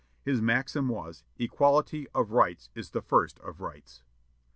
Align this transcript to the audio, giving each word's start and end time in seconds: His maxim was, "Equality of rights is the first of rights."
His 0.23 0.41
maxim 0.41 0.89
was, 0.89 1.23
"Equality 1.37 2.07
of 2.15 2.31
rights 2.31 2.71
is 2.73 2.89
the 2.89 3.03
first 3.03 3.37
of 3.41 3.61
rights." 3.61 4.01